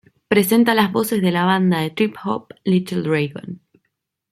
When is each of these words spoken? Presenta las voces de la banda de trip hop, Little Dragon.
Presenta 0.27 0.73
las 0.73 0.91
voces 0.91 1.21
de 1.21 1.29
la 1.31 1.45
banda 1.45 1.79
de 1.81 1.91
trip 1.91 2.15
hop, 2.25 2.49
Little 2.63 3.03
Dragon. 3.03 3.61